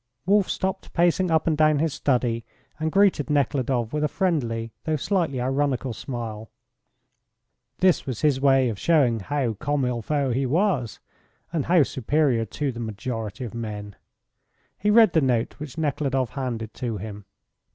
Wolf 0.25 0.49
stopped 0.49 0.93
pacing 0.93 1.29
up 1.29 1.45
and 1.45 1.55
down 1.55 1.77
his 1.77 1.93
study, 1.93 2.43
and 2.79 2.91
greeted 2.91 3.29
Nekhludoff 3.29 3.93
with 3.93 4.03
a 4.03 4.07
friendly 4.07 4.71
though 4.83 4.95
slightly 4.95 5.39
ironical 5.39 5.93
smile. 5.93 6.49
This 7.81 8.07
was 8.07 8.21
his 8.21 8.41
way 8.41 8.67
of 8.69 8.79
showing 8.79 9.19
how 9.19 9.53
comme 9.53 9.85
il 9.85 10.01
faut 10.01 10.33
he 10.35 10.47
was, 10.47 10.99
and 11.53 11.67
how 11.67 11.83
superior 11.83 12.45
to 12.45 12.71
the 12.71 12.79
majority 12.79 13.43
of 13.45 13.53
men. 13.53 13.95
He 14.75 14.89
read 14.89 15.13
the 15.13 15.21
note 15.21 15.59
which 15.59 15.77
Nekhludoff 15.77 16.31
handed 16.31 16.73
to 16.73 16.97
him. 16.97 17.25